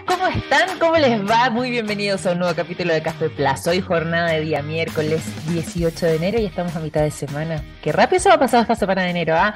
[0.00, 0.78] ¿cómo están?
[0.78, 1.50] ¿Cómo les va?
[1.50, 3.72] Muy bienvenidos a un nuevo capítulo de Café Plaza.
[3.72, 5.22] Hoy jornada de día miércoles
[5.52, 7.62] 18 de enero y estamos a mitad de semana.
[7.82, 9.54] Qué rápido se va a pasar esta semana de enero, ¿ah?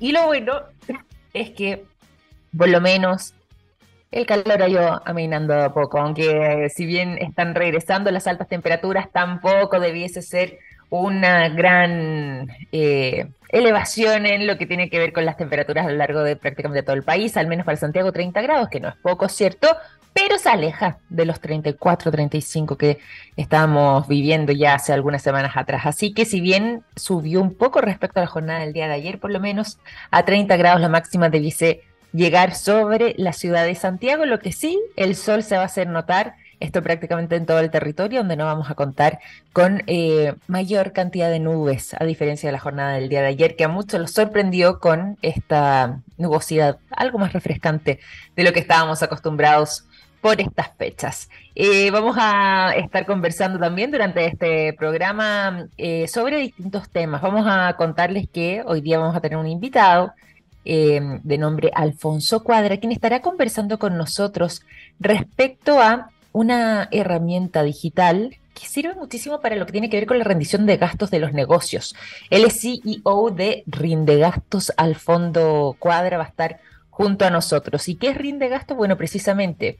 [0.00, 0.54] Y lo bueno
[1.32, 1.84] es que,
[2.56, 3.34] por lo menos,
[4.10, 9.12] el calor ha ido aminando a poco, aunque si bien están regresando las altas temperaturas,
[9.12, 10.58] tampoco debiese ser
[10.90, 15.96] una gran eh, elevación en lo que tiene que ver con las temperaturas a lo
[15.96, 18.96] largo de prácticamente todo el país, al menos para Santiago 30 grados, que no es
[18.96, 19.68] poco, ¿cierto?
[20.12, 22.98] Pero se aleja de los 34, 35 que
[23.36, 25.84] estábamos viviendo ya hace algunas semanas atrás.
[25.84, 29.18] Así que si bien subió un poco respecto a la jornada del día de ayer,
[29.18, 29.78] por lo menos
[30.10, 31.82] a 30 grados la máxima debiese
[32.12, 35.86] llegar sobre la ciudad de Santiago, lo que sí, el sol se va a hacer
[35.86, 39.20] notar esto prácticamente en todo el territorio, donde no vamos a contar
[39.52, 43.56] con eh, mayor cantidad de nubes, a diferencia de la jornada del día de ayer,
[43.56, 48.00] que a muchos los sorprendió con esta nubosidad algo más refrescante
[48.34, 49.84] de lo que estábamos acostumbrados
[50.20, 51.28] por estas fechas.
[51.54, 57.20] Eh, vamos a estar conversando también durante este programa eh, sobre distintos temas.
[57.22, 60.12] Vamos a contarles que hoy día vamos a tener un invitado
[60.64, 64.62] de nombre Alfonso Cuadra, quien estará conversando con nosotros
[64.98, 70.18] respecto a una herramienta digital que sirve muchísimo para lo que tiene que ver con
[70.18, 71.96] la rendición de gastos de los negocios.
[72.28, 77.88] Él es CEO de Rinde Gastos al Fondo Cuadra, va a estar junto a nosotros.
[77.88, 78.76] ¿Y qué es Rinde Gastos?
[78.76, 79.78] Bueno, precisamente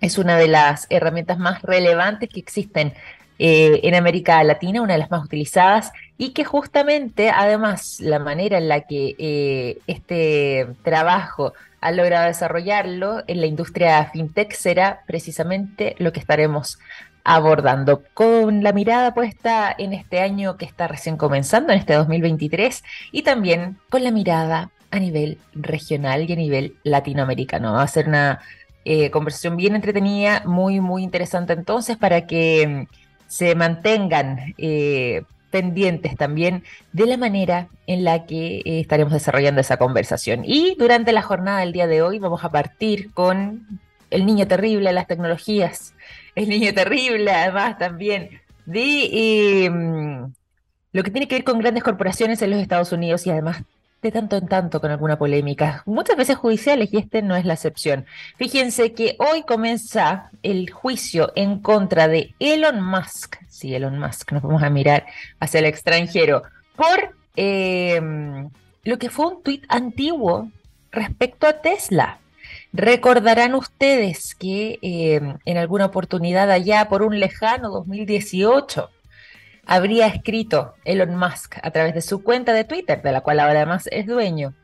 [0.00, 2.92] es una de las herramientas más relevantes que existen
[3.38, 8.58] eh, en América Latina, una de las más utilizadas, y que justamente, además, la manera
[8.58, 11.52] en la que eh, este trabajo
[11.84, 16.78] ha logrado desarrollarlo en la industria fintech será precisamente lo que estaremos
[17.24, 22.82] abordando con la mirada puesta en este año que está recién comenzando, en este 2023,
[23.12, 27.74] y también con la mirada a nivel regional y a nivel latinoamericano.
[27.74, 28.40] Va a ser una
[28.86, 32.94] eh, conversación bien entretenida, muy, muy interesante entonces para que mm,
[33.26, 35.24] se mantengan eh,
[35.54, 40.42] pendientes también de la manera en la que eh, estaremos desarrollando esa conversación.
[40.44, 43.64] Y durante la jornada del día de hoy vamos a partir con
[44.10, 45.94] el niño terrible las tecnologías,
[46.34, 50.32] el niño terrible además también de em,
[50.92, 53.62] lo que tiene que ver con grandes corporaciones en los Estados Unidos y además
[54.10, 58.06] tanto en tanto con alguna polémica, muchas veces judiciales, y este no es la excepción.
[58.36, 64.42] Fíjense que hoy comienza el juicio en contra de Elon Musk, sí, Elon Musk, nos
[64.42, 65.06] vamos a mirar
[65.40, 66.42] hacia el extranjero,
[66.76, 68.50] por em,
[68.84, 70.50] lo que fue un tuit antiguo
[70.90, 72.18] respecto a Tesla.
[72.72, 78.90] Recordarán ustedes que em, en alguna oportunidad allá por un lejano 2018,
[79.66, 83.88] habría escrito Elon Musk a través de su cuenta de Twitter, de la cual además
[83.90, 84.54] es dueño,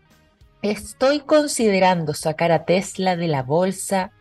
[0.62, 4.12] estoy considerando sacar a Tesla de la bolsa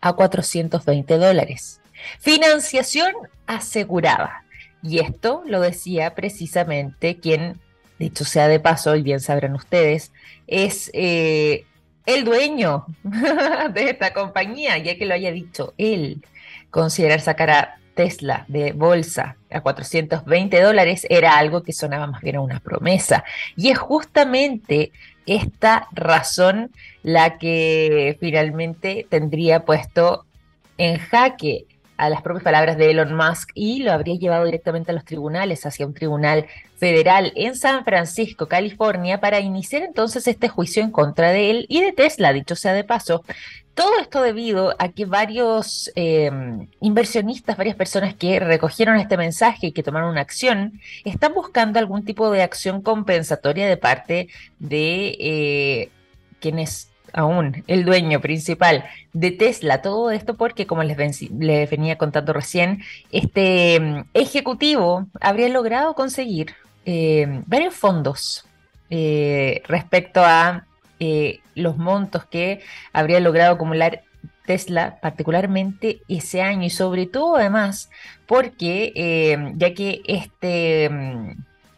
[0.00, 1.80] a 420 dólares.
[2.20, 3.12] Financiación
[3.46, 4.44] asegurada.
[4.82, 7.60] Y esto lo decía precisamente quien,
[7.98, 10.12] dicho sea de paso, y bien sabrán ustedes,
[10.46, 11.64] es eh,
[12.04, 16.22] el dueño de esta compañía, ya que lo haya dicho él,
[16.70, 22.36] considerar sacar a Tesla de bolsa a 420 dólares era algo que sonaba más bien
[22.36, 23.24] a una promesa.
[23.56, 24.92] Y es justamente
[25.26, 26.70] esta razón
[27.02, 30.26] la que finalmente tendría puesto
[30.76, 31.66] en jaque
[31.96, 35.64] a las propias palabras de Elon Musk y lo habría llevado directamente a los tribunales,
[35.64, 41.30] hacia un tribunal federal en San Francisco, California, para iniciar entonces este juicio en contra
[41.30, 43.24] de él y de Tesla, dicho sea de paso.
[43.74, 49.72] Todo esto debido a que varios em, inversionistas, varias personas que recogieron este mensaje y
[49.72, 55.88] que tomaron una acción, están buscando algún tipo de acción compensatoria de parte de eh,
[56.40, 59.80] quienes aún el dueño principal de Tesla.
[59.80, 60.96] Todo esto porque, como les,
[61.70, 68.44] venía contando recién, este mm, ejecutivo habría logrado conseguir eh, varios fondos
[68.90, 70.66] eh, respecto a
[71.00, 72.60] eh, los montos que
[72.92, 74.02] habría logrado acumular
[74.46, 77.90] Tesla, particularmente ese año y sobre todo además
[78.26, 81.30] porque ya que este mm,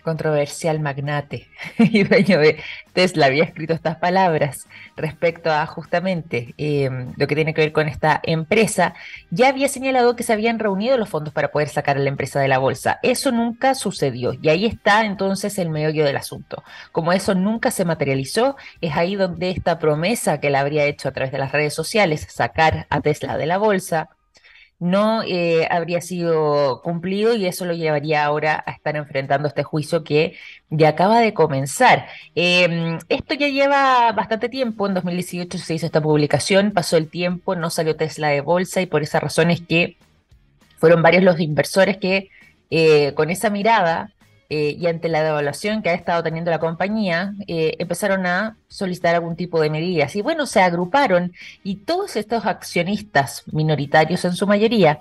[0.07, 1.49] controversial magnate
[1.79, 2.63] y dueño de
[2.93, 7.89] Tesla había escrito estas palabras respecto a justamente em, lo que tiene que ver con
[7.89, 8.95] esta empresa,
[9.31, 12.39] ya había señalado que se habían reunido los fondos para poder sacar a la empresa
[12.39, 13.01] de la bolsa.
[13.03, 16.63] Eso nunca sucedió y ahí está entonces el meollo del asunto.
[16.93, 21.13] Como eso nunca se materializó, es ahí donde esta promesa que él habría hecho a
[21.13, 24.11] través de las redes sociales, sacar a Tesla de la bolsa,
[24.79, 30.05] no eh, habría sido cumplido y eso lo llevaría ahora a estar enfrentando este juicio
[30.05, 30.37] que
[30.69, 32.07] ya acaba de comenzar.
[32.35, 37.57] Em, esto ya lleva bastante tiempo, en 2018 se hizo esta publicación, pasó el tiempo,
[37.57, 39.97] no salió Tesla de bolsa y por esa razón es que
[40.79, 42.31] fueron varios los inversores que
[42.71, 44.13] eh, con esa mirada
[44.49, 49.15] eh, y ante la devaluación que ha estado teniendo la compañía, eh, empezaron a solicitar
[49.15, 50.15] algún tipo de medidas.
[50.17, 51.33] Y bueno, se agruparon
[51.65, 55.01] y todos estos accionistas minoritarios en su mayoría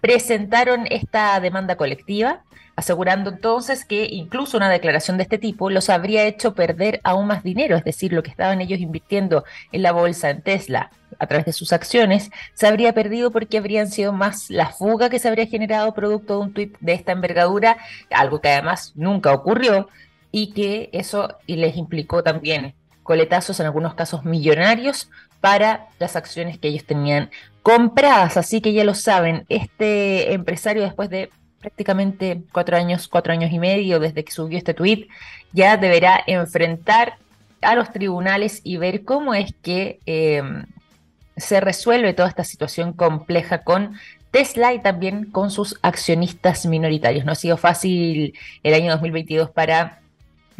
[0.00, 2.44] presentaron esta demanda colectiva,
[2.76, 7.42] asegurando entonces que incluso una declaración de este tipo los habría hecho perder aún más
[7.42, 11.46] dinero, es decir, lo que estaban ellos invirtiendo en la bolsa, en Tesla, a través
[11.46, 15.46] de sus acciones, se habría perdido porque habrían sido más la fuga que se habría
[15.46, 17.78] generado producto de un tuit de esta envergadura,
[18.10, 19.88] algo que además nunca ocurrió
[20.30, 25.08] y que eso les implicó también coletazos en algunos casos millonarios
[25.40, 27.30] para las acciones que ellos tenían
[27.62, 28.36] compradas.
[28.36, 31.30] Así que ya lo saben, este empresario después de
[31.66, 35.08] prácticamente cuatro años, cuatro años y medio desde que subió este tuit,
[35.52, 37.14] ya deberá enfrentar
[37.60, 40.44] a los tribunales y ver cómo es que eh,
[41.36, 43.96] se resuelve toda esta situación compleja con
[44.30, 47.24] Tesla y también con sus accionistas minoritarios.
[47.24, 49.98] No ha sido fácil el año 2022 para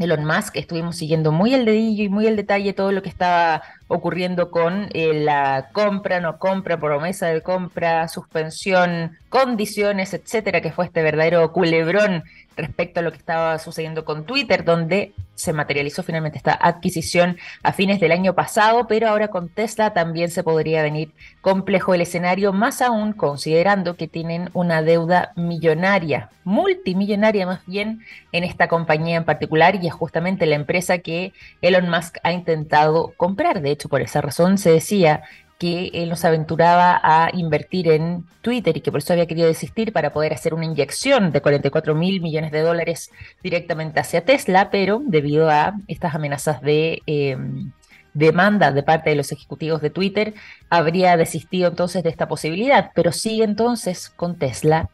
[0.00, 0.56] Elon Musk.
[0.56, 4.88] Estuvimos siguiendo muy el dedillo y muy el detalle todo lo que estaba ocurriendo con
[4.92, 11.52] eh, la compra, no compra, promesa de compra, suspensión, condiciones, etcétera, que fue este verdadero
[11.52, 12.24] culebrón
[12.56, 17.72] respecto a lo que estaba sucediendo con Twitter, donde se materializó finalmente esta adquisición a
[17.72, 21.12] fines del año pasado, pero ahora con Tesla también se podría venir
[21.42, 28.00] complejo el escenario, más aún considerando que tienen una deuda millonaria, multimillonaria más bien,
[28.32, 33.12] en esta compañía en particular, y es justamente la empresa que Elon Musk ha intentado
[33.18, 33.60] comprar.
[33.60, 35.22] De hecho, por esa razón se decía
[35.58, 39.92] que él nos aventuraba a invertir en Twitter y que por eso había querido desistir
[39.92, 43.10] para poder hacer una inyección de 44 mil millones de dólares
[43.42, 47.72] directamente hacia Tesla, pero debido a estas amenazas de em,
[48.12, 50.34] demanda de parte de los ejecutivos de Twitter,
[50.68, 54.90] habría desistido entonces de esta posibilidad, pero sigue entonces con Tesla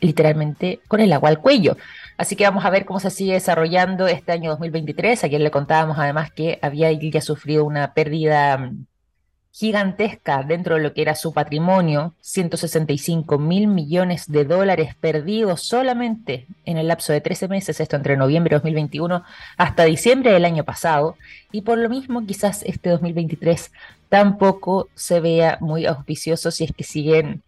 [0.00, 1.76] literalmente con el agua al cuello.
[2.20, 5.24] Así que vamos a ver cómo se sigue desarrollando este año 2023.
[5.24, 8.72] Ayer le contábamos además que había ya sufrido una pérdida
[9.52, 16.46] gigantesca dentro de lo que era su patrimonio, 165 mil millones de dólares perdidos solamente
[16.66, 19.24] en el lapso de 13 meses, esto entre noviembre de 2021
[19.56, 21.16] hasta diciembre del año pasado,
[21.52, 23.72] y por lo mismo quizás este 2023
[24.10, 27.42] tampoco se vea muy auspicioso si es que siguen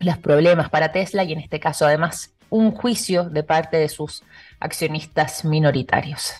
[0.00, 4.22] los problemas para Tesla y en este caso además un juicio de parte de sus
[4.60, 6.34] accionistas minoritarios.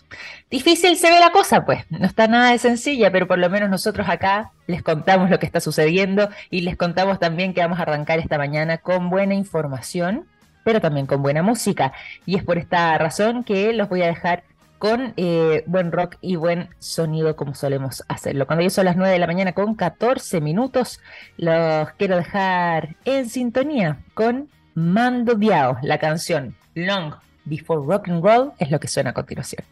[0.51, 3.71] Difícil se ve la cosa, pues, no está nada de sencilla, pero por lo menos
[3.71, 7.83] nosotros acá les contamos lo que está sucediendo y les contamos también que vamos a
[7.83, 10.27] arrancar esta mañana con buena información,
[10.65, 11.95] pero también con buena música.
[12.27, 14.45] Y es por esta razón que los voy a dejar
[14.79, 18.47] con eh, buen rock y buen sonido como solemos hacerlo.
[18.47, 21.01] Cuando yo son las 9 de la mañana con 14 minutos,
[21.39, 27.15] los quiero dejar en sintonía con Mando Diao, la canción Long
[27.45, 29.65] Before Rock and Roll es lo que suena a continuación.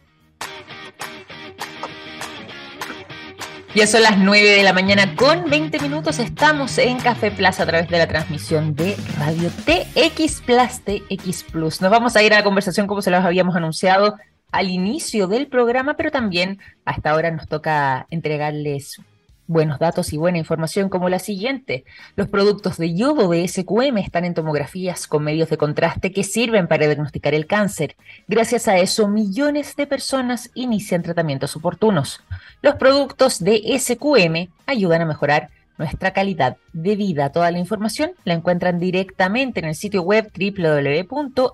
[3.73, 6.19] Ya son las 9 de la mañana con 20 minutos.
[6.19, 11.81] Estamos en Café Plaza a través de la transmisión de Radio TX Plus, TX Plus.
[11.81, 14.17] Nos vamos a ir a la conversación como se los habíamos anunciado
[14.51, 18.99] al inicio del programa, pero también hasta ahora nos toca entregarles
[19.51, 21.83] buenos datos y buena información como la siguiente.
[22.15, 26.67] Los productos de yodo de SQM están en tomografías con medios de contraste que sirven
[26.67, 27.95] para diagnosticar el cáncer.
[28.27, 32.23] Gracias a eso, millones de personas inician tratamientos oportunos.
[32.61, 37.31] Los productos de SQM ayudan a mejorar nuestra calidad de vida.
[37.31, 41.49] Toda la información la encuentran directamente en el sitio web www.sqm.com.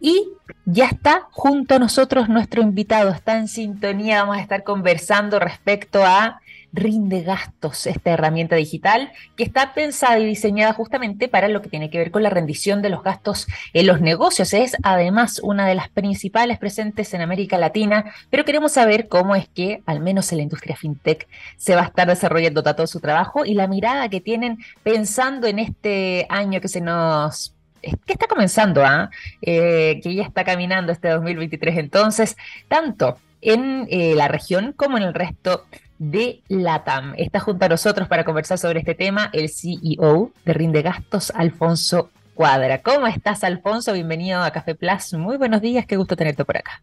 [0.00, 0.28] Y
[0.64, 6.04] ya está junto a nosotros nuestro invitado, está en sintonía, vamos a estar conversando respecto
[6.04, 6.40] a
[6.72, 11.90] Rinde Gastos, esta herramienta digital que está pensada y diseñada justamente para lo que tiene
[11.90, 14.52] que ver con la rendición de los gastos en los negocios.
[14.52, 19.48] Es además una de las principales presentes en América Latina, pero queremos saber cómo es
[19.48, 21.26] que, al menos en la industria fintech,
[21.56, 25.58] se va a estar desarrollando todo su trabajo y la mirada que tienen pensando en
[25.58, 29.10] este año que se nos que está comenzando, ¿ah?
[29.42, 32.36] eh, que ya está caminando este 2023 entonces,
[32.68, 35.64] tanto en eh, la región como en el resto
[35.98, 37.14] de LATAM.
[37.16, 42.10] Está junto a nosotros para conversar sobre este tema el CEO de Rinde Gastos, Alfonso
[42.34, 42.82] Cuadra.
[42.82, 43.92] ¿Cómo estás, Alfonso?
[43.92, 45.14] Bienvenido a Café Plus.
[45.14, 46.82] Muy buenos días, qué gusto tenerte por acá.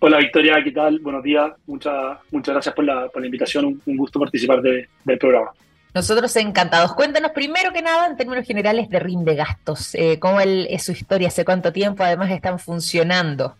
[0.00, 0.98] Hola Victoria, ¿qué tal?
[0.98, 5.52] Buenos días, muchas muchas gracias por la, invitación, un, gusto participar del programa.
[5.94, 6.94] Nosotros encantados.
[6.94, 9.94] Cuéntanos primero que nada, en términos generales, de Rinde Gastos.
[9.94, 11.28] Eh, ¿Cómo es su historia?
[11.28, 13.56] ¿Hace cuánto tiempo además están funcionando?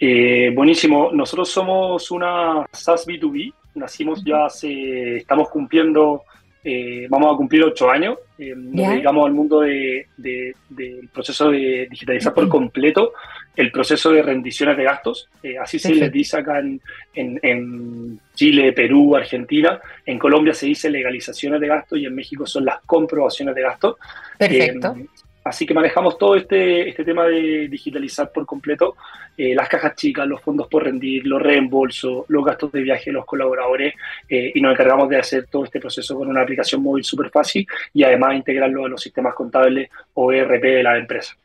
[0.00, 1.10] Eh, buenísimo.
[1.12, 3.54] Nosotros somos una SaaS B2B.
[3.76, 6.24] Nacimos ya hace, estamos cumpliendo,
[6.64, 8.18] eh, vamos a cumplir ocho años.
[8.38, 13.12] nos dedicamos al mundo del proceso de digitalizar por completo
[13.56, 15.28] el proceso de rendiciones de gastos.
[15.42, 16.80] Eh, así se les dice acá en,
[17.14, 19.80] en, Chile, Perú, Argentina.
[20.04, 23.96] En Colombia se dice legalizaciones de gastos y en México son las comprobaciones de gastos.
[24.38, 24.94] Perfecto.
[24.98, 25.06] Eh,
[25.42, 28.96] así que manejamos todo este, este tema de digitalizar por completo
[29.38, 33.12] eh, las cajas chicas, los fondos por rendir, los reembolsos, los gastos de viaje de
[33.12, 33.94] los colaboradores
[34.28, 38.02] y nos encargamos de hacer todo este proceso con una aplicación móvil súper fácil y
[38.02, 41.36] además integrarlo a los sistemas contables o ERP de la empresa.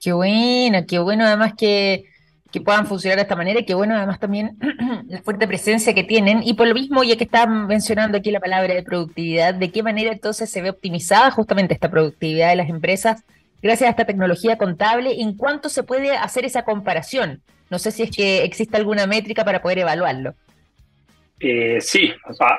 [0.00, 2.04] Qué bueno, qué bueno además que,
[2.64, 4.56] puedan funcionar de esta manera y qué bueno además también
[5.08, 6.42] la fuerte presencia que tienen.
[6.42, 9.82] Y por lo mismo, ya que están mencionando aquí la palabra de productividad, ¿de qué
[9.82, 13.24] manera entonces se ve optimizada justamente esta productividad de las empresas
[13.62, 15.20] gracias a esta tecnología contable?
[15.20, 17.42] ¿En cuánto se puede hacer esa comparación?
[17.68, 20.34] No sé si es que existe alguna métrica para poder evaluarlo.
[21.38, 22.10] Eh, sí,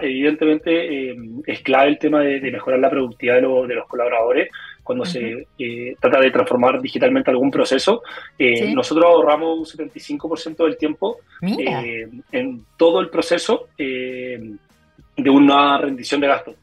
[0.01, 1.15] evidentemente eh,
[1.47, 4.49] es clave el tema de, mejorar la productividad de, de los colaboradores
[4.87, 8.01] cuando se eh, trata de transformar digitalmente algún proceso.
[8.39, 16.21] Eh, nosotros ahorramos un 75% del tiempo eh, en todo el proceso de una rendición
[16.21, 16.55] de gastos,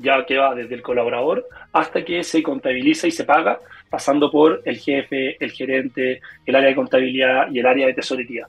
[0.00, 4.60] ya que va desde el colaborador hasta que se contabiliza y se paga, pasando por
[4.64, 8.48] el jefe, el gerente, el área de contabilidad y el área de tesorería.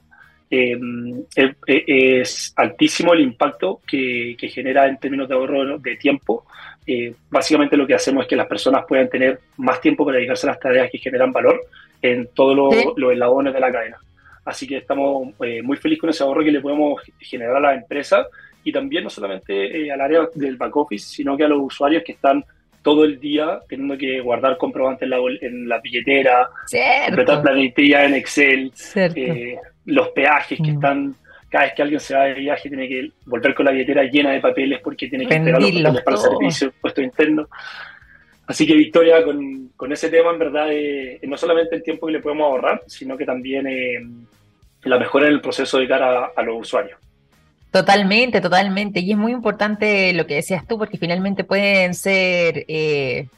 [1.66, 6.44] es altísimo el impacto que, que, genera en términos de ahorro de tiempo
[6.86, 10.46] eh, básicamente lo que hacemos es que las personas puedan tener más tiempo para dedicarse
[10.46, 11.60] a las tareas que generan valor
[12.02, 12.56] en todos
[12.96, 13.98] los eslabones de la cadena.
[14.44, 17.74] Así que estamos eh, muy felices con ese ahorro que le podemos generar a la
[17.74, 18.26] empresa
[18.64, 22.02] y también no solamente eh, al área del back office, sino que a los usuarios
[22.04, 22.44] que están
[22.82, 26.48] todo el día teniendo que guardar comprobantes en la, en la billetera,
[27.06, 28.72] completar plantillas en Excel,
[29.84, 30.74] los peajes que mm.
[30.74, 31.14] están
[31.50, 34.30] cada vez que alguien se va de viaje tiene que volver con la billetera llena
[34.30, 37.48] de papeles porque tiene que entregar los papeles para el servicio puesto interno.
[38.46, 42.20] Así que Victoria, con, ese tema, en verdad, eh, no solamente el tiempo que le
[42.20, 44.00] podemos ahorrar, sino que también eh,
[44.82, 46.98] la mejora en el proceso de cara a, los usuarios.
[47.70, 49.00] Totalmente, totalmente.
[49.00, 53.28] Y es muy importante lo que decías tú, porque finalmente pueden ser eh,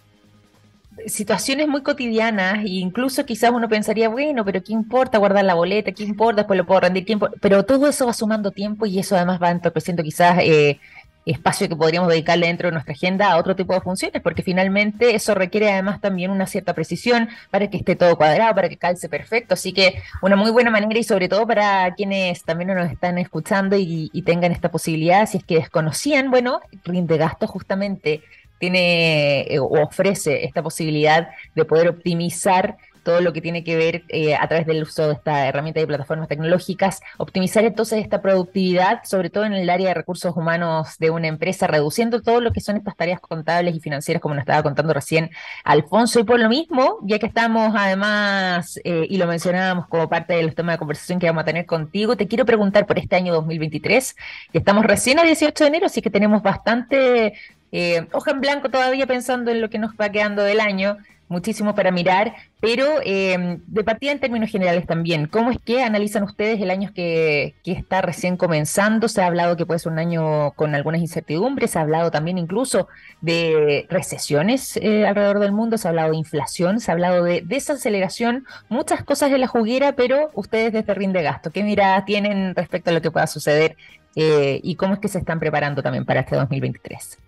[1.07, 5.93] situaciones muy cotidianas e incluso quizás uno pensaría, bueno, pero ¿qué importa guardar la boleta?
[5.93, 6.43] ¿Qué importa?
[6.43, 7.05] Después lo puedo rendir.
[7.05, 10.79] tiempo Pero todo eso va sumando tiempo y eso además va entorpeciendo quizás eh,
[11.25, 15.15] espacio que podríamos dedicarle dentro de nuestra agenda a otro tipo de funciones, porque finalmente
[15.15, 19.09] eso requiere además también una cierta precisión para que esté todo cuadrado, para que calce
[19.09, 19.55] perfecto.
[19.55, 23.77] Así que una muy buena manera y sobre todo para quienes también nos están escuchando
[23.77, 28.23] y, y tengan esta posibilidad, si es que desconocían, bueno, rinde gasto justamente
[28.63, 34.05] tiene eh, o ofrece esta posibilidad de poder optimizar todo lo que tiene que ver
[34.09, 39.03] eh, a través del uso de esta herramienta de plataformas tecnológicas, optimizar entonces esta productividad,
[39.05, 42.61] sobre todo en el área de recursos humanos de una empresa, reduciendo todo lo que
[42.61, 45.31] son estas tareas contables y financieras, como nos estaba contando recién
[45.65, 46.21] Alfonso.
[46.21, 50.43] Y por lo mismo, ya que estamos además, eh, y lo mencionábamos como parte de
[50.43, 53.33] los temas de conversación que vamos a tener contigo, te quiero preguntar por este año
[53.35, 54.17] 2023,
[54.53, 57.35] que estamos recién a 18 de enero, así que tenemos bastante
[57.73, 60.99] eh, hoja en blanco todavía pensando en lo que nos va quedando del año,
[61.33, 66.23] muchísimo para mirar, pero eh, de partida en términos generales también, ¿cómo es que analizan
[66.23, 69.09] ustedes el año que, está recién comenzando?
[69.09, 72.39] Se ha hablado que puede ser un año con algunas incertidumbres, se ha hablado también
[72.39, 72.87] incluso
[73.21, 77.43] de recesiones eh, alrededor del mundo, se ha hablado de inflación, se ha hablado de
[77.45, 82.91] desaceleración, muchas cosas de la juguera, pero ustedes desde Rinde Gasto, ¿qué mirada tienen respecto
[82.91, 83.77] a lo que pueda suceder
[84.15, 87.19] y cómo es que se están preparando también para este 2023?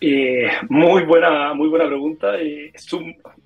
[0.00, 2.38] Eh, muy buena, muy buena pregunta.
[2.38, 2.86] Eh, es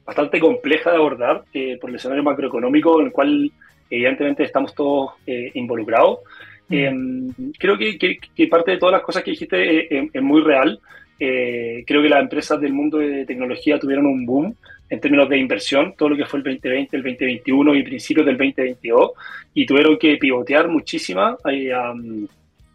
[0.05, 3.51] bastante compleja de abordar eh, por el escenario macroeconómico en el cual
[3.89, 6.21] evidentemente estamos todos involucrados.
[6.69, 7.29] Mm.
[7.59, 10.81] creo que, parte de todas las cosas que dijiste es muy real.
[11.19, 14.57] creo que las empresas del mundo de tecnología tuvieron un boom
[14.89, 18.37] en términos de inversión, todo lo que fue el 2020, el 2021 y principios del
[18.37, 19.11] 2022,
[19.55, 21.37] y tuvieron que pivotear muchísima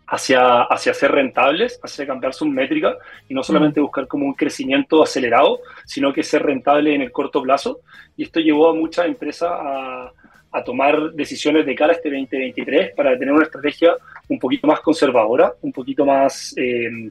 [0.07, 2.95] hacia, hacia ser rentables, hacia cambiar sus métricas
[3.27, 3.83] y no solamente mm.
[3.83, 7.81] buscar como un crecimiento acelerado, sino que ser rentable en el corto plazo.
[8.15, 10.11] Y esto llevó a muchas empresas a,
[10.51, 13.95] a tomar decisiones de cara a este 2023 para tener una estrategia
[14.27, 17.09] un poquito más conservadora, un poquito más eh,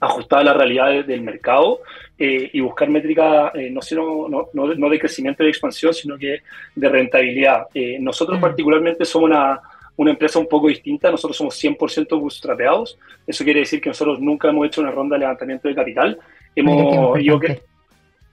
[0.00, 1.80] ajustada a la realidad del mercado
[2.18, 6.42] eh, y buscar métricas eh, no, no, no, de crecimiento y de expansión, sino que
[6.74, 7.66] de rentabilidad.
[8.00, 8.42] nosotros mm.
[8.42, 9.60] particularmente somos una
[9.96, 11.10] una empresa un poco distinta.
[11.10, 12.98] Nosotros somos 100% bootstrapeados.
[13.26, 16.18] Eso quiere decir que nosotros nunca hemos hecho una ronda de levantamiento de capital.
[16.54, 17.40] Hemos ido,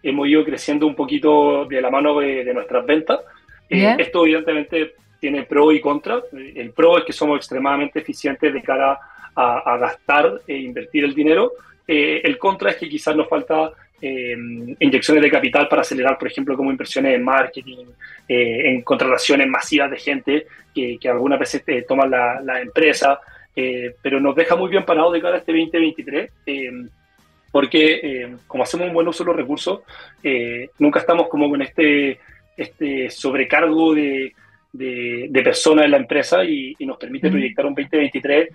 [0.03, 3.19] hemos ido creciendo un poquito de la mano de, nuestras ventas.
[3.69, 6.21] Eh, esto evidentemente tiene pro y contra.
[6.33, 8.99] El pro es que somos extremadamente eficientes de cara
[9.35, 11.53] a, gastar e invertir el dinero.
[11.87, 14.35] Eh, el contra es que quizás nos falta eh,
[14.79, 17.85] inyecciones de capital para acelerar, por ejemplo, como inversiones en marketing,
[18.27, 23.19] eh, en contrataciones masivas de gente que, que algunas veces te toman la, la empresa,
[24.01, 26.31] pero nos deja muy bien parado de cara a este 2023
[27.51, 29.81] porque como hacemos un buen uso de los recursos,
[30.79, 32.17] nunca estamos como con este,
[32.55, 34.33] este sobrecargo de,
[34.71, 38.49] de, personas en la empresa y, nos permite proyectar un 2023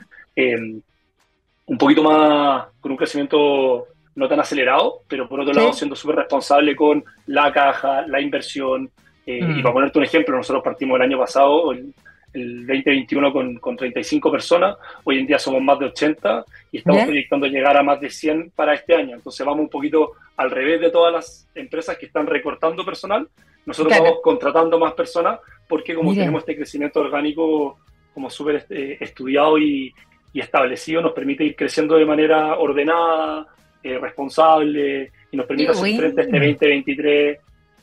[1.67, 6.17] un poquito más, con un crecimiento no tan acelerado, pero por otro lado siendo súper
[6.17, 8.91] responsable con la caja, la inversión.
[9.27, 11.95] Eh, y para ponerte un ejemplo, nosotros partimos el año pasado, el,
[12.35, 17.47] 2021, con, con, 35 personas, hoy en día somos más de 80 y estamos proyectando
[17.47, 19.17] llegar a más de 100 para este año.
[19.17, 23.27] Entonces vamos un poquito al revés de todas las empresas que están recortando personal.
[23.65, 27.79] Nosotros vamos contratando más personas porque como tenemos este crecimiento orgánico
[28.13, 29.95] como súper este, estudiado y,
[30.35, 33.47] y establecido, nos permite ir creciendo de manera ordenada,
[33.87, 37.39] eh, responsable y nos permite hacer frente a este 2023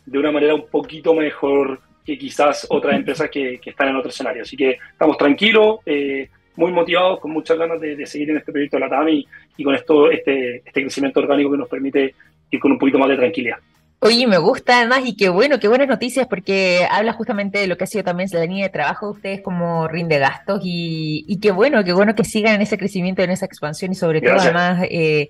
[0.05, 4.41] de una manera un poquito mejor que quizás otras empresas que, están en otro escenario.
[4.41, 8.77] Así que estamos tranquilos, eh, muy motivados, con muchas ganas de, seguir en este proyecto
[8.77, 9.25] de la TAM y,
[9.57, 12.13] y con esto, este, este crecimiento orgánico que nos permite
[12.51, 13.57] ir con un poquito más de tranquilidad.
[14.05, 17.77] Oye, me gusta además y qué bueno, qué buenas noticias porque habla justamente de lo
[17.77, 21.39] que ha sido también la línea de trabajo de ustedes como rinde gastos y, y
[21.39, 24.35] qué bueno, qué bueno que sigan en ese crecimiento, en esa expansión y sobre todo
[24.37, 25.29] además eh,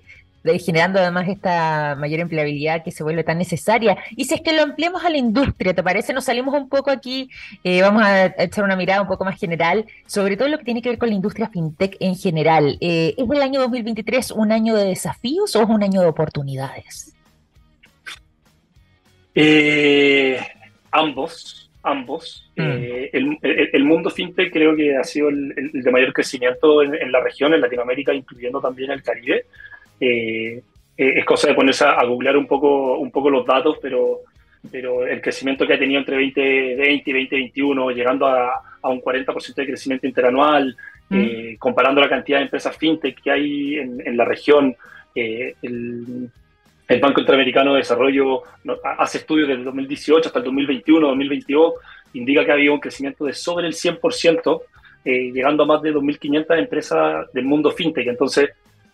[0.52, 3.96] generando además esta mayor empleabilidad que se vuelve tan necesaria.
[4.10, 6.12] Y si es que lo ampliamos a la industria, ¿te parece?
[6.12, 7.30] Nos salimos un poco aquí,
[7.62, 10.82] eh, vamos a echar una mirada un poco más general sobre todo lo que tiene
[10.82, 12.76] que ver con la industria fintech en general.
[12.80, 17.14] Eh, ¿Es el año 2023 un año de desafíos o es un año de oportunidades?
[19.34, 20.38] Eh,
[20.90, 22.50] ambos, ambos.
[22.56, 22.62] Mm.
[23.12, 27.52] el, mundo fintech creo que ha sido el, de mayor crecimiento en, en, la región,
[27.52, 29.46] en Latinoamérica, incluyendo también el Caribe.
[30.00, 30.62] Eh,
[30.96, 34.20] eh, es cosa de ponerse a, googlear un poco, un poco los datos, pero,
[34.70, 39.66] pero el crecimiento que ha tenido entre 2020 y 2021, llegando a, un 40% de
[39.66, 40.76] crecimiento interanual,
[41.08, 41.18] mm.
[41.18, 44.76] eh, comparando la cantidad de empresas fintech que hay en, la región,
[45.14, 46.30] el,
[47.00, 48.42] Banco Interamericano de Desarrollo
[48.98, 51.74] hace estudios desde 2018 hasta el 2021, 2022,
[52.12, 54.60] indica que ha habido un crecimiento de sobre el 100%,
[55.04, 58.06] llegando a más de 2.500 empresas del mundo fintech.
[58.06, 58.50] Entonces,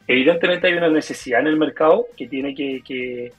[0.06, 3.32] evidentemente hay una necesidad en el mercado que tiene que,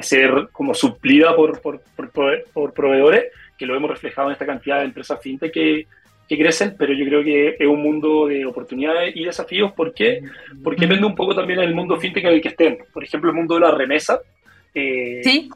[0.00, 3.24] ser como suplida por, por, proveedores,
[3.56, 5.86] que lo hemos reflejado en esta cantidad de empresas fintech que,
[6.28, 9.72] crecen, pero yo creo que es un mundo de oportunidades y desafíos.
[9.72, 10.22] ¿Por qué?
[10.62, 12.78] Porque depende un poco también del mundo fintech en el que estén.
[12.92, 14.20] Por ejemplo, el mundo de la remesa.
[14.74, 15.48] Eh, sí.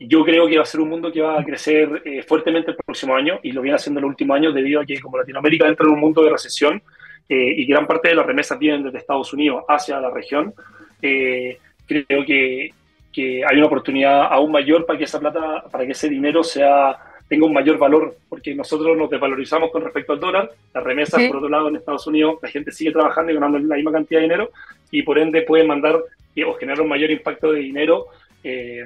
[0.00, 2.76] Yo creo que va a ser un mundo que va a crecer eh, fuertemente el
[2.76, 5.68] próximo año y lo viene haciendo en los últimos años debido a que como Latinoamérica
[5.68, 6.82] entra en un mundo de recesión,
[7.28, 10.54] eh, y gran parte de las remesas vienen desde Estados Unidos hacia la región,
[11.00, 12.70] eh, creo que,
[13.12, 16.96] que, hay una oportunidad aún mayor para que esa plata, para que ese dinero sea
[17.28, 21.36] tenga un mayor valor, porque nosotros nos desvalorizamos con respecto al dólar, las remesas, por
[21.36, 24.24] otro lado, en Estados Unidos, la gente sigue trabajando y ganando la misma cantidad de
[24.24, 24.50] dinero,
[24.90, 25.98] y por ende pueden mandar
[26.46, 28.08] o generar un mayor impacto de dinero
[28.42, 28.84] eh,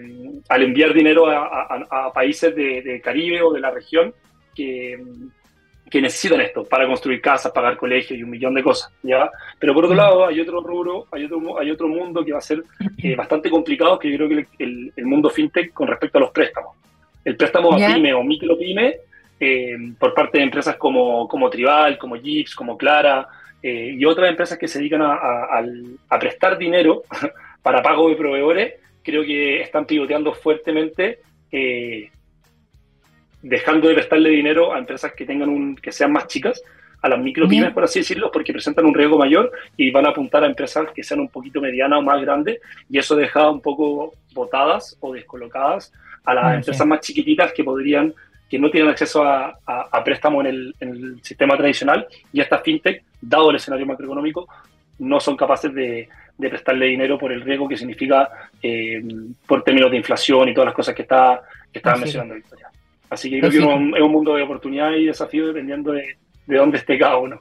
[0.48, 4.14] al enviar dinero a, países de, de, Caribe o de la región
[4.54, 5.02] que,
[5.90, 9.30] que necesitan esto para construir casas, pagar colegios y un millón de cosas, ¿ya?
[9.58, 9.98] Pero por otro mm.
[9.98, 12.62] lado, hay otro rubro, hay otro, hay otro mundo que va a ser
[13.02, 16.30] eh, bastante complicado, que yo creo que el, el, mundo fintech con respecto a los
[16.30, 16.76] préstamos.
[17.24, 18.96] El préstamo a pyme o micro pyme,
[19.40, 23.26] eh, por parte de empresas como, como Tribal, como Jeeps, como Clara,
[23.62, 25.64] eh, y otras empresas que se dedican a, a,
[26.08, 27.02] a prestar dinero
[27.62, 31.20] para pago de proveedores, creo que están pivoteando fuertemente
[33.48, 36.62] dejando de prestarle dinero a empresas que tengan un, que sean más chicas,
[37.00, 40.42] a las micropymes, por así decirlo, porque presentan un riesgo mayor y van a apuntar
[40.42, 44.14] a empresas que sean un poquito medianas o más grandes, y eso deja un poco
[44.32, 45.92] botadas o descolocadas
[46.24, 48.12] a las empresas más chiquititas que podrían,
[48.50, 52.62] que no tienen acceso a, a, préstamo en el, en el, sistema tradicional, y estas
[52.62, 54.48] fintech, dado el escenario macroeconómico,
[54.98, 58.28] no son capaces de, de prestarle dinero por el riesgo que significa
[58.60, 59.02] eh,
[59.46, 62.68] por términos de inflación y todas las cosas que está que estaba mencionando Victoria.
[63.10, 66.16] Así que creo que es un, mundo de oportunidad y desafío dependiendo de,
[66.46, 67.40] dónde esté cada uno.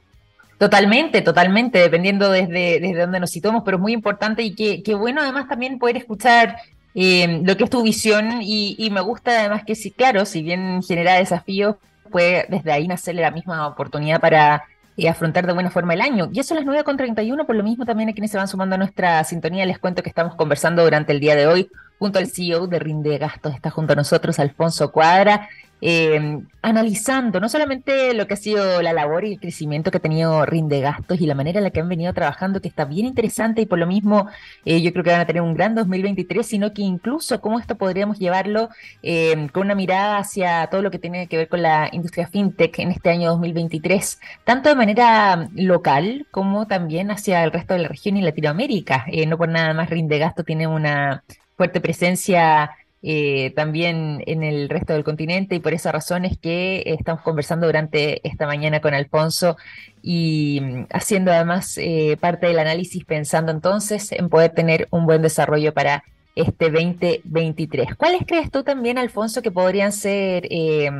[0.58, 5.22] Totalmente, totalmente, dependiendo desde, desde dónde nos situamos, pero es muy importante y qué bueno
[5.22, 6.56] además también poder escuchar
[7.00, 10.82] eh, lo que es tu visión y, me gusta además que sí, claro, si bien
[10.82, 11.76] genera desafíos,
[12.10, 14.64] puede desde ahí nacerle la misma oportunidad para
[14.98, 16.28] y afrontar de buena forma el año.
[16.34, 18.78] Y eso a las 9.31, por lo mismo también a quienes se van sumando a
[18.80, 22.68] nuestra sintonía, les cuento que estamos conversando durante el día de hoy junto al CEO
[22.68, 28.34] de Rinde Gastos, está junto a nosotros Alfonso Cuadra, eh, analizando no solamente lo que
[28.34, 31.60] ha sido la labor y el crecimiento que ha tenido Rinde Gastos y la manera
[31.60, 34.28] en la que han venido trabajando, que está bien interesante y por lo mismo
[34.66, 37.76] eh, yo creo que van a tener un gran 2023, sino que incluso cómo esto
[37.76, 38.70] podríamos llevarlo
[39.04, 42.80] eh, con una mirada hacia todo lo que tiene que ver con la industria fintech
[42.80, 47.88] en este año 2023, tanto de manera local como también hacia el resto de la
[47.88, 49.06] región y Latinoamérica.
[49.28, 51.24] no por nada más Rinde Gasto tiene una
[51.56, 52.72] fuerte presencia
[53.10, 57.66] eh, también en el resto del continente y por esa razón es que estamos conversando
[57.66, 59.56] durante esta mañana con Alfonso
[60.02, 65.22] y mm, haciendo además eh, parte del análisis pensando entonces en poder tener un buen
[65.22, 66.04] desarrollo para
[66.36, 67.96] este 2023.
[67.96, 70.92] ¿Cuáles crees tú también, Alfonso, que podrían ser eh,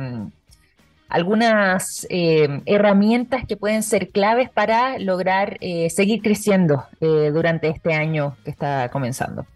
[1.10, 5.58] algunas herramientas que pueden ser claves para lograr
[5.90, 9.46] seguir creciendo durante este año que está comenzando?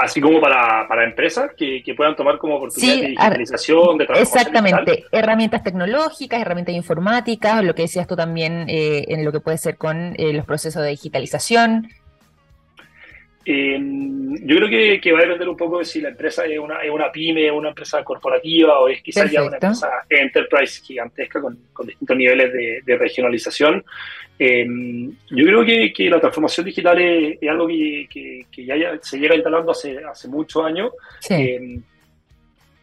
[0.00, 5.62] Así como para, para empresas que, puedan tomar como oportunidad de digitalización, de Exactamente, herramientas
[5.62, 10.14] tecnológicas, herramientas informáticas, lo que decías tú también eh, en lo que puede ser con
[10.16, 11.88] eh, los procesos de digitalización.
[13.42, 16.80] Em, yo creo que, va a depender un poco de si la empresa es una,
[16.80, 21.58] es una pyme, una empresa corporativa o es quizás ya una empresa enterprise gigantesca con,
[21.86, 22.52] distintos niveles
[22.84, 23.82] de, regionalización.
[24.38, 29.98] Em, yo creo que, la transformación digital es, algo que, ya, se llega instalando hace,
[30.04, 30.92] hace muchos años.
[31.30, 31.82] Em,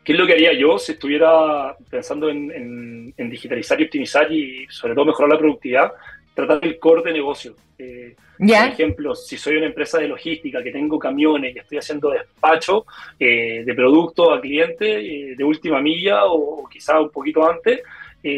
[0.03, 4.65] ¿Qué es lo que haría yo si estuviera pensando en, en, digitalizar y optimizar y
[4.69, 5.91] sobre todo mejorar la productividad?
[6.37, 7.55] Tratar el core de negocio.
[7.79, 12.11] Eh, por ejemplo, si soy una empresa de logística que tengo camiones y estoy haciendo
[12.11, 12.85] despacho
[13.19, 17.81] eh, de producto a cliente eh, de última milla o, quizá un poquito antes,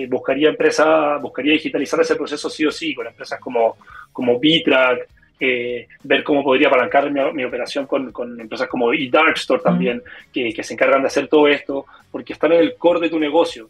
[0.08, 3.76] buscaría empresa, buscaría digitalizar ese proceso sí o sí, con empresas como,
[4.14, 5.10] como Bitrack,
[5.40, 10.76] ver cómo podría apalancar mi, operación con, con, empresas como eDarkstore también, que, que, se
[10.76, 13.68] encargan de hacer todo esto, porque están en el core de tu negocio.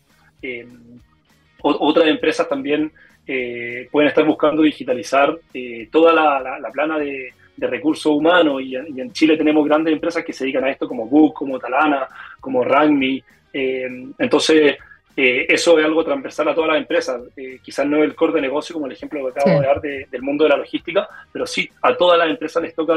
[1.61, 2.91] otras empresas también
[3.31, 9.37] eh, pueden estar buscando digitalizar eh, toda la, plana de, recursos humanos y, en Chile
[9.37, 12.07] tenemos grandes empresas que se dedican a esto como Book, como Talana,
[12.39, 13.23] como Rangmi.
[13.53, 13.87] Eh,
[14.17, 14.77] entonces,
[15.15, 17.21] eso es algo transversal a todas las empresas.
[17.61, 20.45] quizás no el core de negocio como el ejemplo que acabo de dar del mundo
[20.45, 22.95] de la logística, pero sí a todas las empresas les toca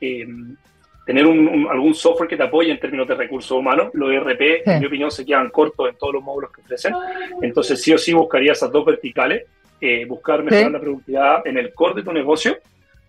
[0.00, 3.88] tener algún software que te apoye en términos de recursos humanos.
[3.92, 6.94] Los ERP, en mi opinión, se quedan cortos en todos los módulos que ofrecen.
[7.42, 9.44] Entonces, sí o sí buscaría esas dos verticales
[9.80, 12.58] eh, buscar mejorar la productividad en el core de tu negocio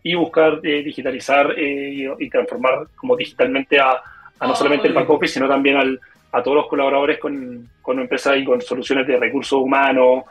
[0.04, 4.02] y buscar eh, digitalizar eh, y, transformar como digitalmente a,
[4.42, 6.00] no solamente el back office, sino también al,
[6.32, 10.26] a todos los colaboradores con, con empresas y con soluciones de recursos humanos.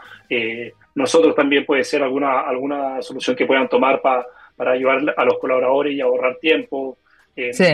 [0.95, 5.95] nosotros también puede ser alguna, alguna solución que puedan tomar para ayudar a los colaboradores
[5.95, 6.99] y ahorrar tiempo.
[7.53, 7.65] sí.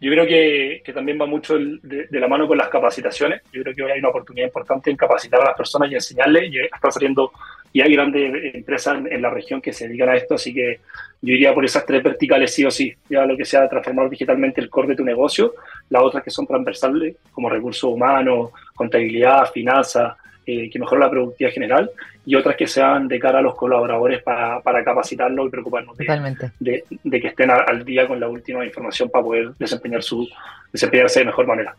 [0.00, 3.42] Yo creo que, que también va mucho de, la mano con las capacitaciones.
[3.52, 6.50] Yo creo que hoy hay una oportunidad importante en capacitar a las personas y enseñarles.
[6.50, 7.32] Y están saliendo,
[7.70, 10.80] y hay grandes empresas en, la región que se dedican a esto, así que
[11.20, 12.94] yo iría por esas tres verticales sí o sí.
[13.10, 15.54] Ya lo que sea transformar digitalmente el core de tu negocio,
[15.90, 20.14] las otras que son transversales, como recursos humanos, contabilidad, finanzas,
[20.46, 21.90] eh, que mejoran la productividad general
[22.24, 26.84] y otras que sean de cara a los colaboradores para, para capacitarlos y preocuparnos de,
[27.04, 30.28] de, que estén al día con la última información para poder desempeñar su,
[30.72, 31.76] desempeñarse de mejor manera.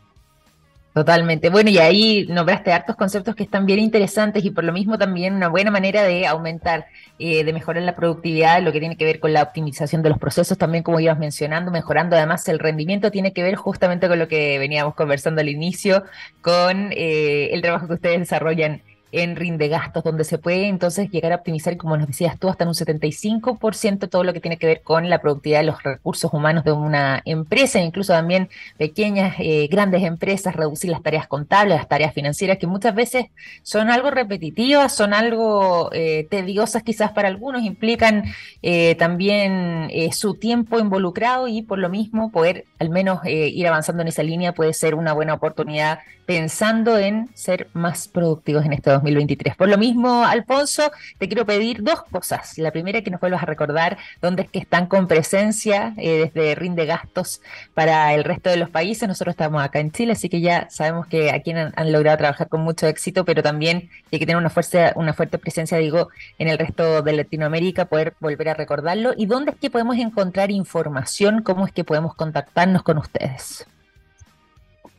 [0.94, 1.50] Totalmente.
[1.50, 5.34] Bueno, y ahí nombraste hartos conceptos que están bien interesantes y por lo mismo también
[5.36, 9.22] una buena manera de aumentar, eh, de mejorar la productividad, lo que tiene que ver
[9.22, 13.32] con la optimización de los procesos, también como ibas mencionando, mejorando además el rendimiento, tiene
[13.32, 16.04] que ver justamente con lo que veníamos conversando al inicio,
[16.42, 21.32] con eh, el trabajo que ustedes desarrollan en rinde gastos, donde se puede entonces llegar
[21.34, 24.68] a optimizar, como nos decías tú, hasta en un 75% todo lo que tiene que
[24.68, 29.68] ver con la productividad de los recursos humanos de una empresa, incluso también pequeñas, eh,
[29.70, 33.26] grandes empresas, reducir las tareas contables, las tareas financieras, que muchas veces
[33.64, 38.24] son algo repetitivas, son algo eh, tediosas quizás para algunos, implican
[38.62, 44.08] eh, también su tiempo involucrado y por lo mismo poder al menos ir avanzando en
[44.08, 49.56] esa línea puede ser una buena oportunidad pensando en ser más productivos en este 2023.
[49.56, 52.58] Por lo mismo, Alfonso, te quiero pedir dos cosas.
[52.58, 56.56] La primera, que nos vuelvas a recordar dónde es que están con presencia eh, desde
[56.56, 57.42] Rinde Gastos
[57.74, 59.08] para el resto de los países.
[59.08, 62.48] Nosotros estamos acá en Chile, así que ya sabemos que aquí han, han logrado trabajar
[62.48, 66.48] con mucho éxito, pero también hay que tener una, fuerza, una fuerte presencia, digo, en
[66.48, 69.14] el resto de Latinoamérica, poder volver a recordarlo.
[69.18, 71.42] ¿Y dónde es que podemos encontrar información?
[71.42, 73.66] ¿Cómo es que podemos contactarnos con ustedes?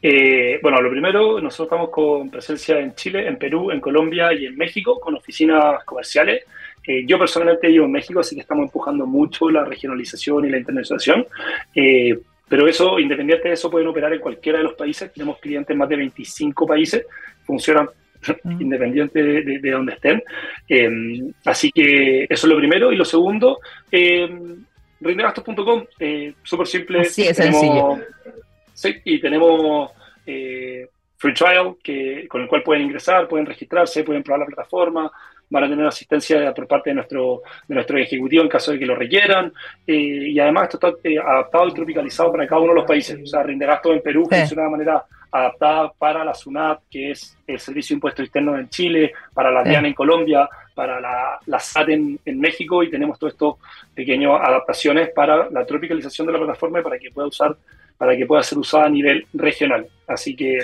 [0.04, 4.46] Eh, bueno, lo primero, nosotros estamos con presencia en Chile, en Perú, en Colombia y
[4.46, 6.42] en México, con oficinas comerciales.
[6.84, 10.58] Eh, yo personalmente vivo en México, así que estamos empujando mucho la regionalización y la
[10.58, 11.24] internacionalización.
[11.72, 15.12] Eh, pero eso, independiente de eso, pueden operar en cualquiera de los países.
[15.12, 17.06] Tenemos clientes en más de 25 países,
[17.44, 17.88] funcionan
[18.42, 18.60] mm.
[18.60, 20.20] independiente de, de, donde estén.
[21.44, 22.90] así que eso es lo primero.
[22.90, 23.60] Y lo segundo,
[25.00, 25.84] rindegastos.com,
[26.42, 27.04] súper simple.
[27.04, 28.00] Sí, es sencillo
[28.72, 29.90] Sí, y tenemos
[30.26, 35.12] eh, free trial que, con el cual pueden ingresar, pueden registrarse, pueden probar la plataforma,
[35.52, 38.86] van a tener asistencia por parte de nuestro, de nuestro ejecutivo en caso de que
[38.86, 39.52] lo requieran.
[39.86, 43.20] Eh, y además esto está eh, adaptado y tropicalizado para cada uno de los países.
[43.22, 47.58] O sea, Rindegasto en Perú funciona de manera adaptada para la SUNAT, que es el
[47.58, 51.88] Servicio de Impuestos Externos en Chile, para la DIAN en Colombia, para la, la SAT
[51.90, 53.54] en, en, México y tenemos todas estas
[53.94, 57.56] pequeñas adaptaciones para la tropicalización de la plataforma y para que pueda usar
[58.02, 59.86] para que pueda ser usada a nivel regional.
[60.08, 60.58] Así que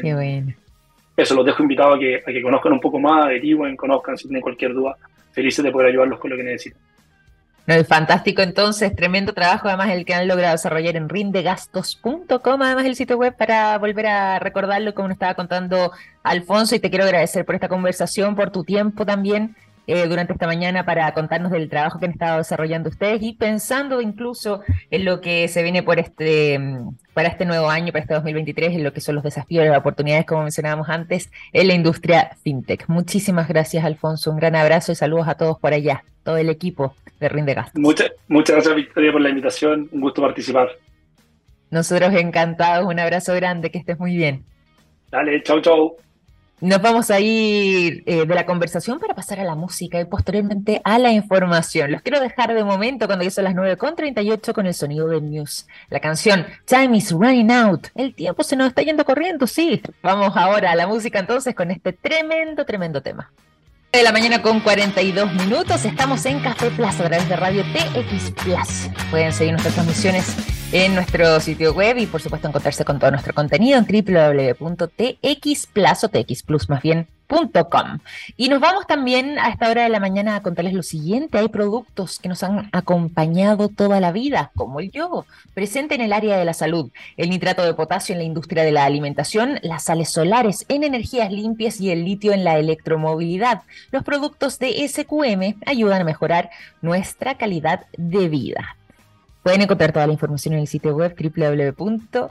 [1.17, 4.25] eso, los dejo invitados a que, a que conozcan un poco más, averigüen, conozcan si
[4.25, 4.97] tienen cualquier duda.
[5.31, 6.81] Felices de poder ayudarlos con lo que necesiten.
[7.69, 12.97] No, fantástico entonces, tremendo trabajo además el que han logrado desarrollar en rindegastos.com, además el
[12.97, 15.93] sitio web para volver a recordarlo como nos estaba contando
[16.25, 19.55] Alfonso y te quiero agradecer por esta conversación, por tu tiempo también
[19.89, 24.03] eh, durante esta mañana para contarnos del trabajo que han estado desarrollando ustedes y pensando
[24.03, 28.13] incluso en lo que se viene por este, mm, para este nuevo año, para este
[28.13, 31.73] 2023, en lo que son los desafíos y las oportunidades, como mencionábamos antes, en la
[31.73, 32.87] industria fintech.
[32.87, 34.31] Muchísimas gracias, Alfonso.
[34.31, 38.13] Un gran abrazo y saludos a todos por allá, todo el equipo de Rinde Muchas,
[38.29, 39.89] muchas gracias, Victoria, por la invitación.
[39.91, 40.69] Un gusto participar.
[41.71, 42.87] Nosotros encantados.
[42.87, 43.71] Un abrazo grande.
[43.71, 44.45] Que estés muy bien.
[45.11, 45.97] Dale, chau, chau.
[46.61, 50.81] Nos vamos a ir eh, de la conversación para pasar a la música y posteriormente
[50.83, 51.93] a la información.
[51.93, 55.69] Los quiero dejar de momento cuando ya son las 9.38 con el sonido de News.
[55.89, 57.89] La canción Time is Running Out.
[57.95, 59.81] El tiempo se nos está yendo corriendo, sí.
[60.03, 63.31] Vamos ahora a la música entonces con este tremendo, tremendo tema
[63.93, 65.85] de la mañana con 42 minutos.
[65.85, 68.91] Estamos en Café Plaza a través de Radio TX Plus.
[69.11, 70.37] Pueden seguir nuestras transmisiones
[70.73, 76.09] en nuestro sitio web y por supuesto encontrarse con todo nuestro contenido en www.txplus o
[76.09, 77.09] txplus más bien
[78.37, 81.37] y nos vamos también a esta hora de la mañana a contarles lo siguiente.
[81.37, 86.15] Hay productos que nos han acompañado toda la vida, como el yogo, presente en el
[86.15, 89.85] área de la salud, el nitrato de potasio en la industria de la alimentación, las
[89.85, 93.63] sales solares en energías limpias y el litio en la electromovilidad.
[93.91, 96.49] Los productos de SQM ayudan a mejorar
[96.81, 98.78] nuestra calidad de vida.
[99.43, 102.29] Pueden encontrar toda la información en el sitio web www.sqm.com.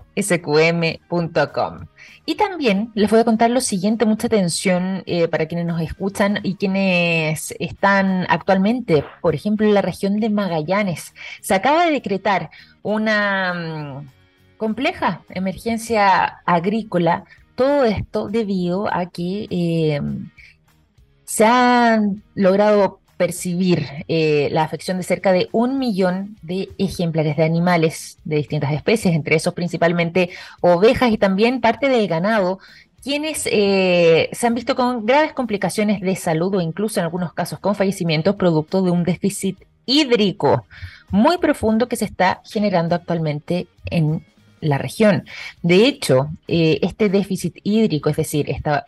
[2.25, 6.39] Y también les voy a contar lo siguiente, mucha atención eh, para quienes nos escuchan
[6.43, 11.13] y quienes están actualmente, por ejemplo, en la región de Magallanes.
[11.41, 12.49] Se acaba de decretar
[12.83, 17.23] una mm, compleja emergencia agrícola,
[17.55, 20.01] todo esto debido a que eh,
[21.23, 27.43] se han logrado percibir eh, la afección de cerca de un millón de ejemplares de
[27.43, 30.29] animales de distintas especies, entre esos principalmente
[30.61, 32.59] ovejas y también parte del ganado,
[33.03, 37.59] quienes eh, se han visto con graves complicaciones de salud o incluso en algunos casos
[37.59, 40.65] con fallecimientos producto de un déficit hídrico
[41.09, 44.25] muy profundo que se está generando actualmente en
[44.59, 45.25] la región.
[45.61, 48.85] De hecho, eh, este déficit hídrico, es decir, esta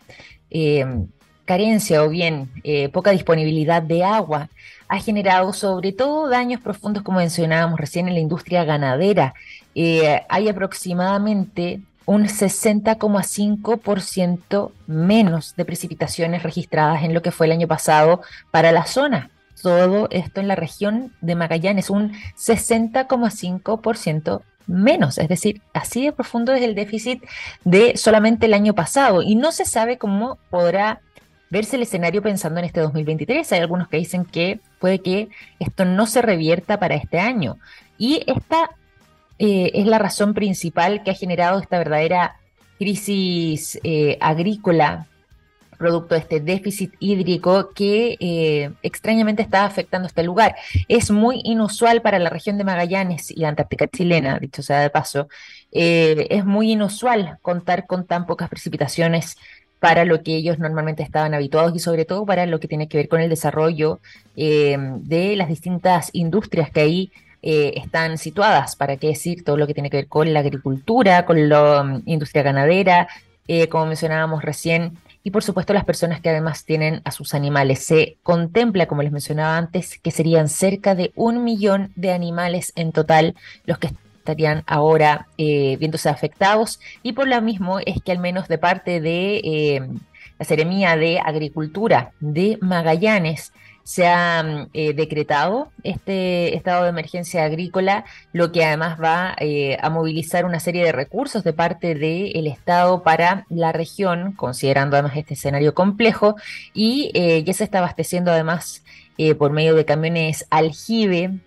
[1.50, 4.50] carencia o bien eh, poca disponibilidad de agua
[4.86, 9.34] ha generado sobre todo daños profundos, como mencionábamos recién, en la industria ganadera.
[9.74, 17.66] Eh, hay aproximadamente un 60,5% menos de precipitaciones registradas en lo que fue el año
[17.66, 18.20] pasado
[18.52, 19.30] para la zona.
[19.60, 26.52] Todo esto en la región de Magallanes, un 60,5% menos, es decir, así de profundo
[26.52, 27.24] es el déficit
[27.64, 31.00] de solamente el año pasado y no se sabe cómo podrá
[31.50, 33.52] verse el escenario pensando en este 2023.
[33.52, 37.58] Hay algunos que dicen que puede que esto no se revierta para este año.
[37.98, 38.70] Y esta
[39.38, 42.36] eh, es la razón principal que ha generado esta verdadera
[42.78, 45.06] crisis eh, agrícola
[45.76, 50.54] producto de este déficit hídrico que eh, extrañamente está afectando este lugar.
[50.88, 55.28] Es muy inusual para la región de Magallanes y Antártica chilena, dicho sea de paso,
[55.72, 59.38] es muy inusual contar con tan pocas precipitaciones
[59.80, 62.98] para lo que ellos normalmente estaban habituados y sobre todo para lo que tiene que
[62.98, 63.98] ver con el desarrollo
[64.36, 67.12] eh, de las distintas industrias que ahí
[67.42, 71.24] eh, están situadas, para qué decir todo lo que tiene que ver con la agricultura,
[71.24, 73.08] con la mm, industria ganadera,
[73.48, 77.84] eh, como mencionábamos recién, y por supuesto las personas que además tienen a sus animales.
[77.84, 82.92] Se contempla, como les mencionaba antes, que serían cerca de un millón de animales en
[82.92, 83.90] total los que
[84.20, 86.78] estarían ahora eh, viéndose afectados.
[87.02, 89.88] Y por lo mismo es que al menos de parte de eh,
[90.38, 93.52] la Seremía de Agricultura de Magallanes
[93.82, 99.34] se ha eh, decretado este estado de emergencia agrícola, lo que además va
[99.80, 105.16] a movilizar una serie de recursos de parte del Estado para la región, considerando además
[105.16, 106.36] este escenario complejo,
[106.72, 107.10] y
[107.42, 108.84] ya se está abasteciendo además
[109.38, 111.40] por medio de camiones aljibe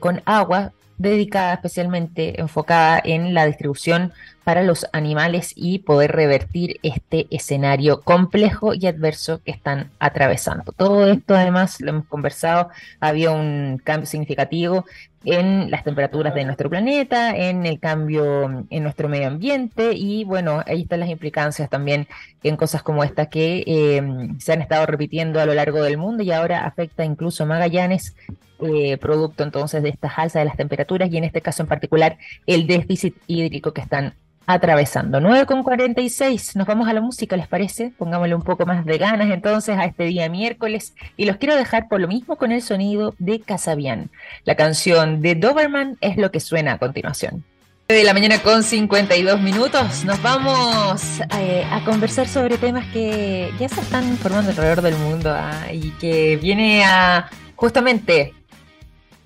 [0.00, 4.12] con agua dedicada especialmente, enfocada en la distribución
[4.46, 10.70] para los animales y poder revertir este escenario complejo y adverso que están atravesando.
[10.70, 12.68] Todo esto además, lo hemos conversado,
[13.00, 14.84] había un cambio significativo
[15.24, 20.62] en las temperaturas de nuestro planeta, en el cambio en nuestro medio ambiente y bueno,
[20.64, 22.06] ahí están las implicancias también
[22.44, 24.00] en cosas como esta que eh,
[24.38, 28.14] se han estado repitiendo a lo largo del mundo y ahora afecta incluso a Magallanes
[28.60, 32.16] eh, producto entonces de estas alzas de las temperaturas y en este caso en particular
[32.46, 34.14] el déficit hídrico que están
[34.46, 35.20] atravesando.
[35.20, 37.92] 9 con 46, nos vamos a la música, ¿les parece?
[37.98, 41.88] Pongámosle un poco más de ganas entonces a este día miércoles y los quiero dejar
[41.88, 44.10] por lo mismo con el sonido de Casabian.
[44.44, 47.44] La canción de Doberman es lo que suena a continuación.
[47.88, 53.68] De la mañana con 52 minutos nos vamos eh, a conversar sobre temas que ya
[53.68, 58.34] se están formando alrededor del mundo ah, y que viene a justamente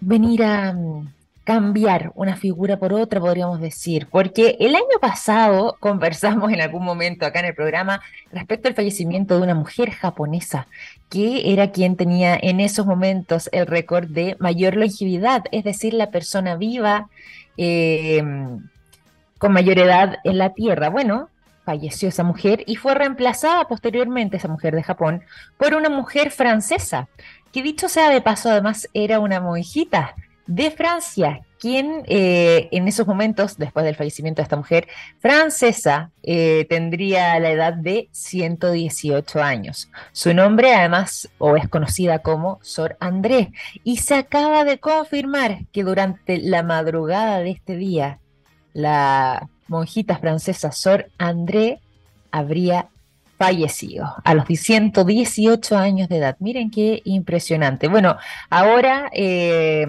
[0.00, 1.08] venir a mm,
[1.50, 7.26] cambiar una figura por otra, podríamos decir, porque el año pasado conversamos en algún momento
[7.26, 10.68] acá en el programa respecto al fallecimiento de una mujer japonesa,
[11.08, 16.12] que era quien tenía en esos momentos el récord de mayor longevidad, es decir, la
[16.12, 17.08] persona viva
[17.56, 18.68] em,
[19.38, 20.88] con mayor edad en la Tierra.
[20.88, 21.30] Bueno,
[21.64, 25.24] falleció esa mujer y fue reemplazada posteriormente, esa mujer de Japón,
[25.58, 27.08] por una mujer francesa
[27.52, 30.14] que dicho sea de paso, además era una monjita
[30.50, 34.88] de Francia, quien eh, en esos momentos, después del fallecimiento de esta mujer
[35.20, 39.88] francesa, eh, tendría la edad de 118 años.
[40.10, 43.52] Su nombre además, o es conocida como Sor André,
[43.84, 48.18] y se acaba de confirmar que durante la madrugada de este día,
[48.72, 51.78] la monjita francesa Sor André
[52.32, 52.88] habría
[53.38, 56.36] fallecido a los 118 años de edad.
[56.40, 57.86] Miren qué impresionante.
[57.86, 58.16] Bueno,
[58.50, 59.86] ahora eh,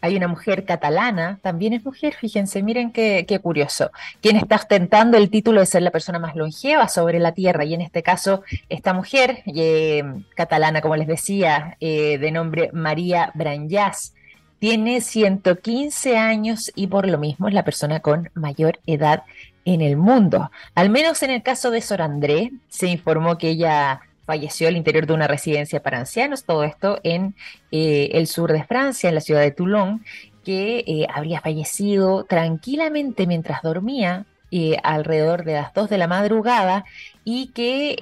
[0.00, 5.30] hay una mujer catalana, también es mujer, fíjense, miren qué, curioso, quien está ostentando el
[5.30, 8.92] título de ser la persona más longeva sobre la Tierra, y en este caso esta
[8.92, 14.14] mujer eh, catalana, como les decía, eh, de nombre María Branyas,
[14.58, 19.22] tiene 115 años y por lo mismo es la persona con mayor edad
[19.64, 20.50] en el mundo.
[20.74, 25.06] Al menos en el caso de Sor André, se informó que ella falleció al interior
[25.06, 27.34] de una residencia para ancianos, todo esto en
[27.70, 30.04] eh, el sur de Francia, en la ciudad de Toulon,
[30.44, 36.84] que eh, habría fallecido tranquilamente mientras dormía eh, alrededor de las 2 de la madrugada
[37.24, 37.96] y que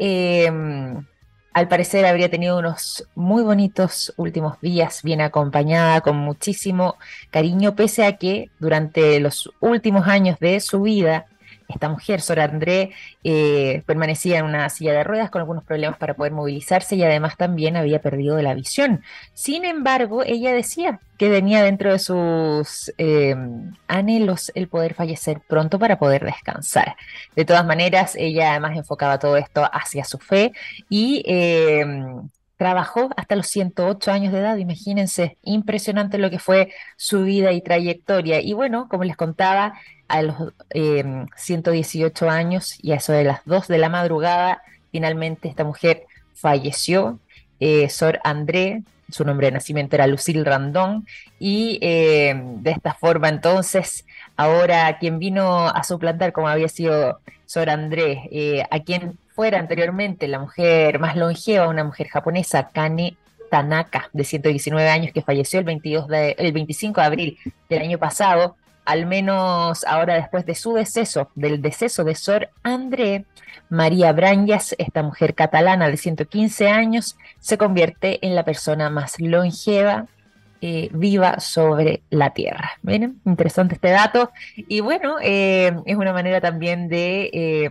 [0.46, 1.06] em,
[1.52, 6.96] al parecer habría tenido unos muy bonitos últimos días, bien acompañada, con muchísimo
[7.30, 11.26] cariño, pese a que durante los últimos años de su vida
[11.68, 12.92] esta mujer, Sor André,
[13.24, 17.36] eh, permanecía en una silla de ruedas con algunos problemas para poder movilizarse y además
[17.36, 19.02] también había perdido la visión.
[19.34, 25.78] Sin embargo, ella decía que tenía dentro de sus em, anhelos el poder fallecer pronto
[25.78, 26.96] para poder descansar.
[27.34, 30.52] De todas maneras, ella además enfocaba todo esto hacia su fe
[30.88, 37.22] y em, trabajó hasta los 108 años de edad, imagínense, impresionante lo que fue su
[37.22, 38.40] vida y trayectoria.
[38.40, 39.74] Y bueno, como les contaba,
[40.08, 40.36] a los
[41.36, 46.04] 118 em, años y a eso de las 2 de la madrugada, finalmente esta mujer
[46.34, 47.18] falleció.
[47.60, 51.06] Eh, Sor André, su nombre de nacimiento era Lucille Randón,
[51.38, 54.04] y em, de esta forma entonces,
[54.36, 60.28] ahora quien vino a suplantar como había sido Sor André, eh, a quien fuera anteriormente
[60.28, 63.16] la mujer más longeva, una mujer japonesa, Kane
[63.50, 67.38] Tanaka, de 119 años, que falleció el, 22 de, el 25 de abril
[67.68, 68.56] del año pasado,
[68.86, 73.26] al menos ahora después de su deceso, del deceso de Sor André,
[73.68, 80.06] María Branjas, esta mujer catalana de 115 años, se convierte en la persona más longeva
[80.60, 82.78] eh, viva sobre la Tierra.
[82.82, 84.30] Miren, interesante este dato.
[84.56, 87.70] Y bueno, eh, es una manera también de eh,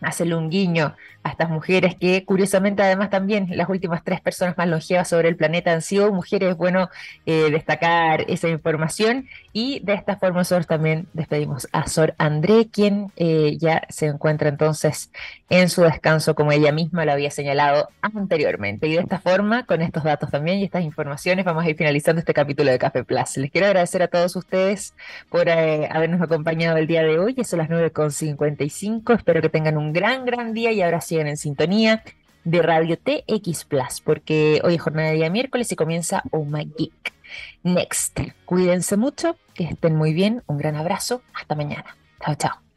[0.00, 4.68] hacerle un guiño a estas mujeres que curiosamente además también las últimas tres personas más
[4.68, 6.56] longevas sobre el planeta han sido mujeres.
[6.56, 6.90] Bueno,
[7.26, 13.12] eh, destacar esa información y de esta forma nosotros también despedimos a Sor André, quien
[13.16, 15.10] eh, ya se encuentra entonces
[15.50, 18.86] en su descanso como ella misma lo había señalado anteriormente.
[18.86, 22.20] Y de esta forma, con estos datos también y estas informaciones, vamos a ir finalizando
[22.20, 23.36] este capítulo de Café Plus.
[23.38, 24.94] Les quiero agradecer a todos ustedes
[25.30, 27.36] por eh, habernos acompañado el día de hoy.
[27.44, 29.16] Son las 9.55.
[29.16, 32.04] Espero que tengan un gran, gran día y ahora sigan en sintonía
[32.44, 36.70] de Radio TX Plus, porque hoy es jornada de día miércoles y comienza Oh My
[36.78, 37.12] Geek.
[37.62, 38.20] Next.
[38.46, 40.42] Cuídense mucho, que estén muy bien.
[40.46, 41.22] Un gran abrazo.
[41.34, 41.96] Hasta mañana.
[42.24, 42.67] Chao, chao.